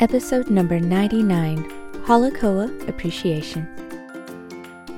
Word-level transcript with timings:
episode 0.00 0.48
number 0.48 0.80
99 0.80 1.58
Hale 2.06 2.30
Koa 2.30 2.70
Appreciation. 2.88 3.68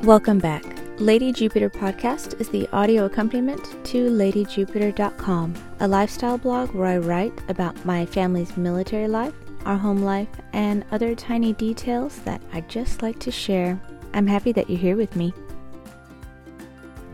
Welcome 0.04 0.38
back. 0.38 0.64
Lady 0.98 1.32
Jupiter 1.32 1.68
podcast 1.68 2.40
is 2.40 2.48
the 2.50 2.68
audio 2.72 3.06
accompaniment 3.06 3.64
to 3.86 4.08
ladyjupiter.com, 4.08 5.54
a 5.80 5.88
lifestyle 5.88 6.38
blog 6.38 6.70
where 6.70 6.86
I 6.86 6.98
write 6.98 7.32
about 7.48 7.84
my 7.84 8.06
family's 8.06 8.56
military 8.56 9.08
life, 9.08 9.34
our 9.66 9.76
home 9.76 10.02
life, 10.02 10.28
and 10.52 10.84
other 10.92 11.16
tiny 11.16 11.52
details 11.54 12.18
that 12.20 12.40
I 12.52 12.60
just 12.60 13.02
like 13.02 13.18
to 13.20 13.32
share. 13.32 13.80
I'm 14.14 14.28
happy 14.28 14.52
that 14.52 14.70
you're 14.70 14.78
here 14.78 14.96
with 14.96 15.16
me. 15.16 15.34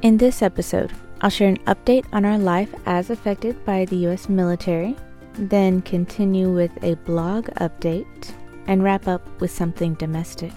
In 0.02 0.18
this 0.18 0.42
episode, 0.42 0.92
I'll 1.22 1.30
share 1.30 1.48
an 1.48 1.64
update 1.64 2.04
on 2.12 2.26
our 2.26 2.38
life 2.38 2.74
as 2.84 3.08
affected 3.08 3.64
by 3.64 3.86
the 3.86 4.08
US 4.08 4.28
military, 4.28 4.94
then 5.38 5.82
continue 5.82 6.52
with 6.52 6.72
a 6.82 6.96
blog 6.96 7.46
update, 7.60 8.32
and 8.66 8.82
wrap 8.82 9.08
up 9.08 9.26
with 9.40 9.50
something 9.50 9.94
domestic. 9.94 10.52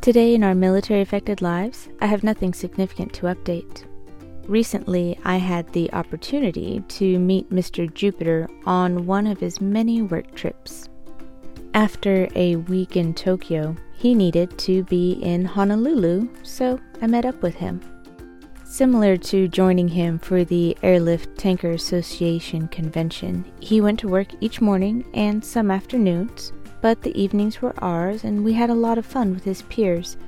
Today, 0.00 0.34
in 0.34 0.44
our 0.44 0.54
military 0.54 1.00
affected 1.00 1.42
lives, 1.42 1.88
I 2.00 2.06
have 2.06 2.22
nothing 2.22 2.54
significant 2.54 3.12
to 3.14 3.26
update. 3.26 3.84
Recently, 4.46 5.18
I 5.24 5.38
had 5.38 5.72
the 5.72 5.92
opportunity 5.92 6.84
to 6.86 7.18
meet 7.18 7.50
Mr. 7.50 7.92
Jupiter 7.92 8.48
on 8.64 9.06
one 9.06 9.26
of 9.26 9.40
his 9.40 9.60
many 9.60 10.02
work 10.02 10.32
trips. 10.36 10.88
After 11.74 12.28
a 12.36 12.54
week 12.56 12.96
in 12.96 13.12
Tokyo, 13.14 13.74
he 13.94 14.14
needed 14.14 14.56
to 14.58 14.84
be 14.84 15.12
in 15.14 15.44
Honolulu, 15.44 16.28
so 16.44 16.78
I 17.02 17.08
met 17.08 17.24
up 17.24 17.42
with 17.42 17.56
him. 17.56 17.80
Similar 18.68 19.16
to 19.18 19.46
joining 19.48 19.88
him 19.88 20.18
for 20.18 20.44
the 20.44 20.76
Airlift 20.82 21.38
Tanker 21.38 21.70
Association 21.70 22.66
convention, 22.68 23.44
he 23.60 23.80
went 23.80 23.98
to 24.00 24.08
work 24.08 24.26
each 24.40 24.60
morning 24.60 25.08
and 25.14 25.42
some 25.42 25.70
afternoons, 25.70 26.52
but 26.82 27.00
the 27.00 27.18
evenings 27.18 27.62
were 27.62 27.72
ours 27.78 28.24
and 28.24 28.44
we 28.44 28.52
had 28.52 28.68
a 28.68 28.74
lot 28.74 28.98
of 28.98 29.06
fun 29.06 29.32
with 29.32 29.44
his 29.44 29.62
peers. 29.62 30.18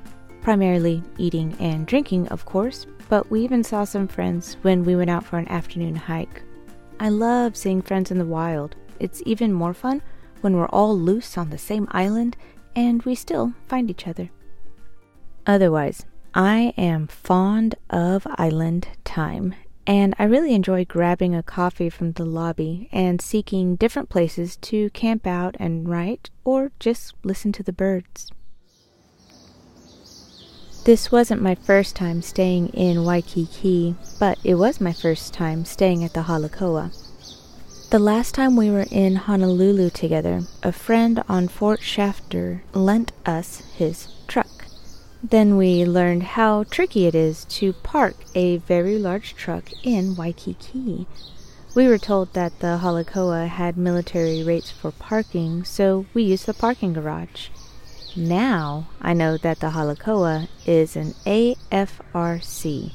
Primarily 0.41 1.03
eating 1.19 1.55
and 1.59 1.85
drinking, 1.87 2.29
of 2.29 2.47
course, 2.47 2.87
but 3.09 3.29
we 3.29 3.43
even 3.43 3.65
saw 3.65 3.85
some 3.85 4.09
friends 4.09 4.57
when 4.63 4.85
we 4.85 4.95
went 4.95 5.11
out 5.11 5.25
for 5.25 5.39
an 5.39 5.49
afternoon 5.49 5.97
hike. 5.97 6.43
I 7.01 7.09
love 7.09 7.57
seeing 7.57 7.83
friends 7.83 8.13
in 8.13 8.19
the 8.19 8.25
wild. 8.25 8.77
It's 9.01 9.21
even 9.27 9.53
more 9.53 9.75
fun 9.75 10.01
when 10.43 10.57
we're 10.57 10.69
all 10.69 10.97
loose 10.97 11.37
on 11.37 11.51
the 11.51 11.59
same 11.59 11.89
island 11.91 12.37
and 12.77 13.03
we 13.03 13.17
still 13.17 13.53
find 13.67 13.91
each 13.91 14.07
other. 14.07 14.31
Otherwise, 15.45 16.07
I 16.35 16.75
am 16.77 17.07
fond 17.07 17.75
of 17.89 18.27
island 18.37 18.89
time, 19.05 19.55
and 19.87 20.15
I 20.19 20.25
really 20.25 20.55
enjoy 20.55 20.85
grabbing 20.85 21.35
a 21.35 21.43
coffee 21.43 21.89
from 21.89 22.13
the 22.13 22.25
lobby 22.25 22.89
and 22.93 23.21
seeking 23.21 23.77
different 23.77 24.11
places 24.11 24.57
to 24.59 24.91
camp 24.91 25.27
out 25.27 25.57
and 25.59 25.89
write 25.89 26.29
or 26.45 26.71
just 26.79 27.15
listen 27.25 27.53
to 27.53 27.63
the 27.63 27.73
birds. 27.73 28.31
This 30.85 31.11
wasn't 31.11 31.43
my 31.43 31.55
first 31.55 31.97
time 31.97 32.23
staying 32.23 32.69
in 32.69 33.05
Waikiki, 33.05 33.97
but 34.21 34.39
it 34.45 34.55
was 34.55 34.81
my 34.81 34.93
first 34.93 35.35
time 35.35 35.65
staying 35.65 36.05
at 36.05 36.13
the 36.13 36.25
Hale 36.25 36.49
Koa. 36.49 36.93
The 37.91 37.99
last 37.99 38.35
time 38.35 38.55
we 38.55 38.71
were 38.71 38.87
in 38.91 39.17
Honolulu 39.17 39.91
together, 39.91 40.43
a 40.63 40.73
friend 40.73 41.23
on 41.27 41.49
Fort 41.49 41.81
Shafter 41.81 42.63
lent 42.75 43.13
us 43.25 43.63
his. 43.77 44.09
Then 45.23 45.57
we 45.57 45.85
learned 45.85 46.23
how 46.23 46.63
tricky 46.63 47.07
it 47.07 47.15
is 47.15 47.45
to 47.47 47.73
park 47.73 48.15
a 48.37 48.59
very 48.59 48.99
large 48.99 49.35
truck 49.35 49.65
in 49.83 50.15
Waikiki. 50.15 51.09
We 51.75 51.89
were 51.89 51.99
told 51.99 52.35
that 52.35 52.61
the 52.61 52.79
Hale 52.79 53.03
Koa 53.03 53.49
had 53.49 53.77
military 53.77 54.45
rates 54.45 54.71
for 54.71 54.93
parking, 54.93 55.65
so 55.65 56.07
we 56.15 56.23
used 56.23 56.47
the 56.47 56.55
parking 56.55 56.93
garage. 56.93 57.49
Now 58.17 58.87
I 59.03 59.13
know 59.13 59.37
that 59.39 59.59
the 59.59 59.73
Hale 59.73 59.97
Koa 59.97 60.49
is 60.65 60.95
an 60.95 61.15
AFRC, 61.27 62.93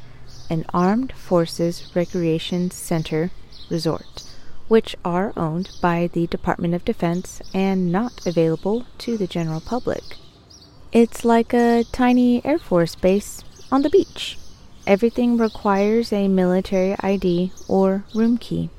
an 0.49 0.65
Armed 0.73 1.11
Forces 1.11 1.91
Recreation 1.93 2.71
Center 2.71 3.31
resort, 3.69 4.23
which 4.69 4.95
are 5.03 5.33
owned 5.35 5.71
by 5.81 6.07
the 6.07 6.27
Department 6.27 6.73
of 6.73 6.85
Defense 6.85 7.41
and 7.53 7.91
not 7.91 8.25
available 8.25 8.85
to 8.99 9.17
the 9.17 9.27
general 9.27 9.59
public. 9.59 10.03
It's 10.93 11.25
like 11.25 11.55
a 11.55 11.85
tiny 11.91 12.45
Air 12.45 12.59
Force 12.59 12.93
base 12.93 13.43
on 13.71 13.81
the 13.81 13.89
beach. 13.89 14.37
Everything 14.85 15.39
requires 15.39 16.13
a 16.13 16.27
military 16.27 16.95
ID 16.99 17.51
or 17.67 18.03
room 18.13 18.37
key. 18.37 18.69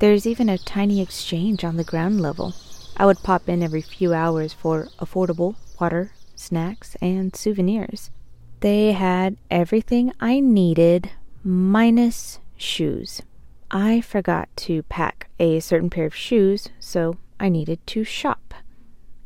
There's 0.00 0.26
even 0.26 0.48
a 0.48 0.58
tiny 0.58 1.00
exchange 1.00 1.62
on 1.62 1.76
the 1.76 1.84
ground 1.84 2.20
level. 2.20 2.54
I 2.96 3.06
would 3.06 3.22
pop 3.22 3.48
in 3.48 3.62
every 3.62 3.82
few 3.82 4.12
hours 4.12 4.52
for 4.52 4.88
affordable 4.98 5.54
water, 5.78 6.10
snacks, 6.34 6.96
and 7.00 7.36
souvenirs. 7.36 8.10
They 8.58 8.90
had 8.90 9.36
everything 9.48 10.12
I 10.18 10.40
needed 10.40 11.12
minus 11.44 12.40
shoes. 12.56 13.22
I 13.70 14.00
forgot 14.00 14.48
to 14.56 14.82
pack 14.82 15.30
a 15.38 15.60
certain 15.60 15.88
pair 15.88 16.06
of 16.06 16.16
shoes, 16.16 16.68
so 16.80 17.18
I 17.38 17.48
needed 17.48 17.78
to 17.86 18.02
shop. 18.02 18.54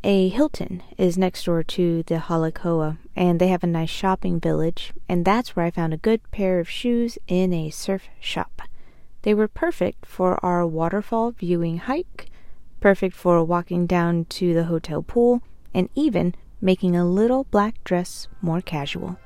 A 0.04 0.28
Hilton 0.28 0.82
is 0.96 1.18
next 1.18 1.44
door 1.44 1.64
to 1.64 2.04
the 2.04 2.20
Hale 2.20 2.52
Koa, 2.52 2.98
and 3.16 3.40
they 3.40 3.48
have 3.48 3.64
a 3.64 3.66
nice 3.66 3.90
shopping 3.90 4.38
village, 4.38 4.92
and 5.08 5.24
that's 5.24 5.56
where 5.56 5.66
I 5.66 5.72
found 5.72 5.92
a 5.92 5.96
good 5.96 6.20
pair 6.30 6.60
of 6.60 6.70
shoes 6.70 7.18
in 7.26 7.52
a 7.52 7.70
surf 7.70 8.08
shop. 8.20 8.62
They 9.22 9.34
were 9.34 9.48
perfect 9.48 10.06
for 10.06 10.42
our 10.44 10.64
waterfall 10.64 11.32
viewing 11.32 11.78
hike, 11.78 12.30
perfect 12.80 13.16
for 13.16 13.42
walking 13.42 13.86
down 13.86 14.26
to 14.26 14.54
the 14.54 14.64
hotel 14.64 15.02
pool, 15.02 15.42
and 15.74 15.88
even 15.96 16.36
making 16.60 16.94
a 16.94 17.04
little 17.04 17.44
black 17.50 17.82
dress 17.82 18.28
more 18.40 18.60
casual. 18.60 19.18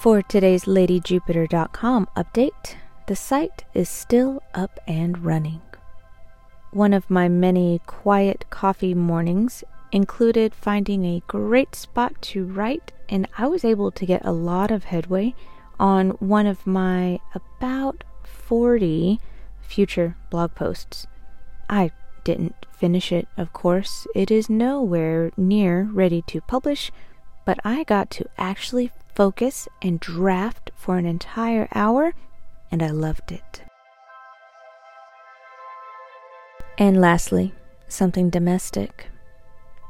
For 0.00 0.20
today's 0.20 0.64
LadyJupiter.com 0.64 2.08
update, 2.16 2.74
the 3.06 3.14
site 3.14 3.64
is 3.72 3.88
still 3.88 4.42
up 4.52 4.80
and 4.88 5.24
running. 5.24 5.60
One 6.72 6.92
of 6.92 7.10
my 7.10 7.28
many 7.28 7.80
quiet 7.86 8.44
coffee 8.50 8.94
mornings 8.94 9.64
included 9.90 10.54
finding 10.54 11.04
a 11.04 11.22
great 11.26 11.74
spot 11.74 12.22
to 12.22 12.44
write, 12.44 12.92
and 13.08 13.26
I 13.36 13.48
was 13.48 13.64
able 13.64 13.90
to 13.90 14.06
get 14.06 14.24
a 14.24 14.30
lot 14.30 14.70
of 14.70 14.84
headway 14.84 15.34
on 15.80 16.10
one 16.20 16.46
of 16.46 16.64
my 16.68 17.18
about 17.34 18.04
40 18.22 19.18
future 19.60 20.16
blog 20.30 20.54
posts. 20.54 21.08
I 21.68 21.90
didn't 22.22 22.66
finish 22.70 23.10
it, 23.10 23.26
of 23.36 23.52
course. 23.52 24.06
It 24.14 24.30
is 24.30 24.48
nowhere 24.48 25.32
near 25.36 25.88
ready 25.92 26.22
to 26.28 26.40
publish, 26.40 26.92
but 27.44 27.58
I 27.64 27.82
got 27.82 28.10
to 28.10 28.28
actually 28.38 28.92
focus 29.12 29.66
and 29.82 29.98
draft 29.98 30.70
for 30.76 30.98
an 30.98 31.06
entire 31.06 31.66
hour, 31.74 32.14
and 32.70 32.80
I 32.80 32.90
loved 32.90 33.32
it. 33.32 33.62
And 36.80 36.98
lastly, 36.98 37.52
something 37.88 38.30
domestic. 38.30 39.08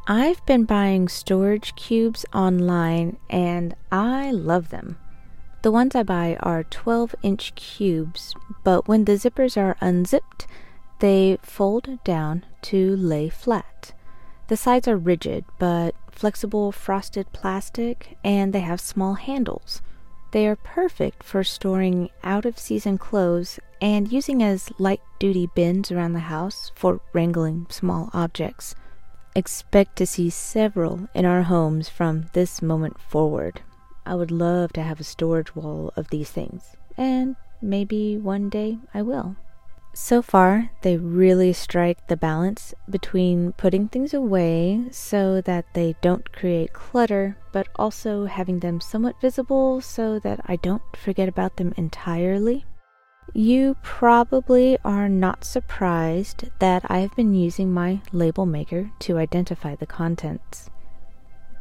I've 0.09 0.45
been 0.45 0.65
buying 0.65 1.07
storage 1.07 1.77
cubes 1.77 2.27
online 2.35 3.17
and 3.31 3.77
I 3.93 4.33
love 4.33 4.71
them. 4.71 4.99
The 5.63 5.71
ones 5.71 5.95
I 5.95 6.03
buy 6.03 6.37
are 6.41 6.65
12 6.65 7.15
inch 7.23 7.55
cubes, 7.55 8.35
but 8.65 8.89
when 8.89 9.05
the 9.05 9.13
zippers 9.13 9.57
are 9.57 9.77
unzipped, 9.81 10.49
they 10.99 11.39
fold 11.43 12.03
down 12.03 12.45
to 12.63 12.97
lay 12.97 13.29
flat. 13.29 13.93
The 14.49 14.57
sides 14.57 14.89
are 14.89 14.97
rigid 14.97 15.45
but 15.61 15.95
flexible 16.11 16.73
frosted 16.73 17.33
plastic 17.33 18.19
and 18.25 18.53
they 18.53 18.61
have 18.61 18.81
small 18.81 19.15
handles. 19.15 19.81
They 20.33 20.47
are 20.47 20.57
perfect 20.57 21.25
for 21.25 21.43
storing 21.43 22.11
out 22.23 22.45
of 22.45 22.59
season 22.59 22.99
clothes 22.99 23.59
and 23.81 24.13
using 24.13 24.43
as 24.43 24.71
light 24.79 25.01
duty 25.19 25.49
bins 25.55 25.91
around 25.91 26.13
the 26.13 26.21
house 26.21 26.71
for 26.75 27.01
wrangling 27.13 27.67
small 27.69 28.11
objects. 28.13 28.75
Expect 29.35 29.97
to 29.97 30.07
see 30.07 30.31
several 30.31 31.09
in 31.15 31.25
our 31.25 31.43
homes 31.43 31.89
from 31.89 32.27
this 32.33 32.63
moment 32.63 33.01
forward. 33.01 33.63
I 34.07 34.15
would 34.15 34.31
love 34.31 34.73
to 34.75 34.83
have 34.83 35.01
a 35.01 35.05
storage 35.05 35.55
wall 35.55 35.93
of 35.97 36.11
these 36.11 36.31
things, 36.31 36.77
and 36.97 37.37
maybe 37.61 38.17
one 38.17 38.49
day 38.49 38.79
I 38.95 39.03
will. 39.03 39.37
So 39.93 40.23
far, 40.23 40.71
they 40.83 40.97
really 40.97 41.53
strike 41.53 42.07
the 42.07 42.17
balance 42.17 42.75
between 42.89 43.53
putting 43.53 43.89
things 43.89 44.15
away 44.15 44.85
so 44.91 45.41
that 45.43 45.67
they 45.75 45.97
don't 46.01 46.33
create 46.33 46.73
clutter, 46.73 47.37
but 47.53 47.69
also 47.77 48.25
having 48.27 48.61
them 48.61 48.81
somewhat 48.81 49.21
visible 49.21 49.81
so 49.81 50.19
that 50.21 50.41
I 50.47 50.57
don't 50.57 50.83
forget 50.97 51.29
about 51.29 51.57
them 51.57 51.75
entirely. 51.77 52.65
You 53.33 53.77
probably 53.83 54.79
are 54.85 55.09
not 55.09 55.45
surprised 55.45 56.51
that 56.59 56.83
I 56.89 56.99
have 56.99 57.15
been 57.15 57.35
using 57.35 57.73
my 57.73 58.01
label 58.13 58.47
maker 58.47 58.91
to 59.01 59.19
identify 59.19 59.77
the 59.77 59.87
contents. 59.87 60.71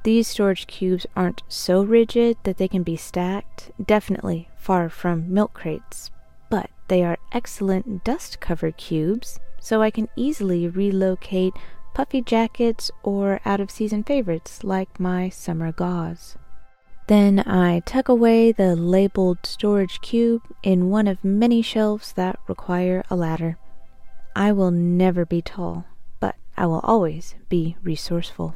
These 0.04 0.28
storage 0.28 0.66
cubes 0.66 1.06
aren't 1.16 1.44
so 1.48 1.84
rigid 1.84 2.38
that 2.44 2.58
they 2.58 2.68
can 2.68 2.82
be 2.84 2.96
stacked, 2.96 3.72
definitely 3.84 4.50
far 4.56 4.90
from 4.90 5.32
milk 5.32 5.54
crates, 5.54 6.10
but 6.50 6.72
they 6.88 7.04
are 7.04 7.19
excellent 7.32 8.04
dust 8.04 8.40
cover 8.40 8.72
cubes 8.72 9.40
so 9.60 9.82
I 9.82 9.92
can 9.92 10.10
easily 10.16 10.68
relocate 10.68 11.54
puffy 11.94 12.22
jackets 12.22 12.92
or 13.04 13.40
out 13.46 13.60
of 13.60 13.72
season 13.72 14.04
favorites 14.04 14.64
like 14.64 15.00
my 15.00 15.30
summer 15.30 15.72
gauze. 15.72 16.38
Then 17.08 17.40
I 17.40 17.82
tuck 17.82 18.08
away 18.08 18.52
the 18.52 18.76
labeled 18.76 19.40
storage 19.44 20.00
cube 20.02 20.44
in 20.62 20.90
one 20.90 21.08
of 21.08 21.24
many 21.24 21.62
shelves 21.62 22.14
that 22.14 22.40
require 22.48 23.04
a 23.10 23.16
ladder. 23.16 23.58
I 24.36 24.52
will 24.52 24.72
never 24.72 25.26
be 25.26 25.42
tall, 25.42 25.86
but 26.20 26.36
I 26.56 26.68
will 26.68 26.82
always 26.82 27.36
be 27.50 27.76
resourceful. 27.82 28.56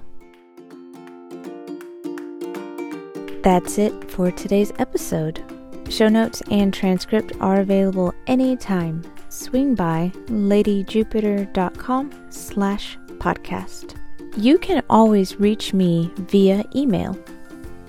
That's 3.42 3.78
it 3.78 4.10
for 4.10 4.32
today's 4.32 4.72
episode. 4.80 5.44
Show 5.90 6.10
notes 6.10 6.42
and 6.50 6.74
transcript 6.74 7.34
are 7.40 7.62
available 7.62 8.14
anytime. 8.28 9.04
Swing 9.30 9.76
by 9.76 10.12
ladyjupiter.com 10.28 12.12
slash 12.30 12.98
podcast. 13.18 13.96
You 14.38 14.58
can 14.58 14.84
always 14.90 15.40
reach 15.40 15.74
me 15.74 16.12
via 16.18 16.64
email 16.76 17.18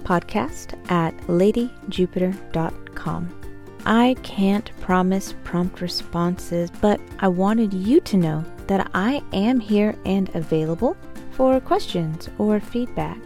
podcast 0.02 0.75
at 0.91 1.17
ladyjupiter.com. 1.29 3.41
I 3.87 4.17
can't 4.23 4.70
promise 4.81 5.35
prompt 5.44 5.81
responses, 5.81 6.70
but 6.81 7.00
I 7.19 7.29
wanted 7.29 7.75
you 7.75 8.00
to 8.00 8.17
know 8.17 8.44
that 8.67 8.91
I 8.94 9.23
am 9.32 9.61
here 9.61 9.94
and 10.06 10.35
available 10.35 10.96
for 11.32 11.61
questions 11.61 12.29
or 12.38 12.61
feedback. 12.61 13.19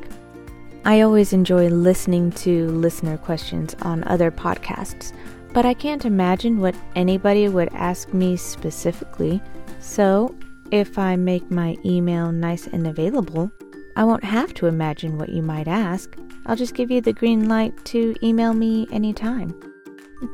I 0.85 1.03
always 1.03 1.33
enjoy 1.33 1.69
listening 1.69 2.31
to 2.33 2.69
listener 2.69 3.19
questions 3.19 3.75
on 3.83 4.05
other 4.05 4.31
podcasts, 4.31 5.13
but 5.53 5.67
I 5.67 5.75
can't 5.75 6.05
imagine 6.05 6.61
what 6.61 6.75
anybody 6.95 7.49
would 7.49 7.69
ask 7.73 8.13
me 8.15 8.37
specifically. 8.37 9.43
So, 9.81 10.35
if 10.71 10.99
I 10.99 11.17
make 11.17 11.51
my 11.51 11.77
email 11.85 12.33
nice 12.33 12.67
and 12.67 12.87
available, 12.87 13.51
I 13.97 14.05
won't 14.05 14.25
have 14.25 14.55
to 14.55 14.67
imagine 14.67 15.19
what 15.19 15.31
you 15.31 15.43
might 15.43 15.69
ask. 15.69 16.17
I'll 16.47 16.57
just 16.57 16.75
give 16.75 16.91
you 16.91 17.01
the 17.01 17.13
green 17.13 17.49
light 17.49 17.85
to 17.87 18.15
email 18.23 18.55
me 18.55 18.87
anytime. 18.93 19.59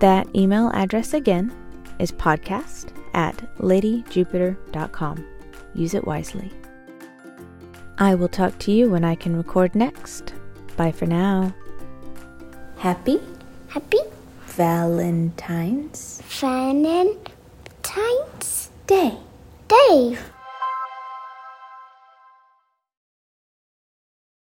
That 0.00 0.28
email 0.34 0.70
address 0.74 1.14
again 1.14 1.52
is 1.98 2.12
podcast 2.12 2.92
at 3.14 3.36
ladyjupiter.com. 3.58 5.26
Use 5.74 5.94
it 5.94 6.06
wisely. 6.06 6.52
I 7.98 8.14
will 8.14 8.28
talk 8.28 8.58
to 8.60 8.72
you 8.72 8.90
when 8.90 9.04
I 9.04 9.14
can 9.14 9.36
record 9.36 9.74
next. 9.74 10.34
Bye 10.76 10.92
for 10.92 11.06
now. 11.06 11.54
Happy? 12.76 13.20
Happy 13.68 13.98
Valentine's 14.46 16.20
Valentine's 16.40 17.10
Day. 18.86 19.16
Day. 19.68 20.18